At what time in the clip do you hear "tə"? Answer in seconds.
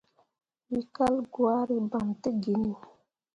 2.21-2.29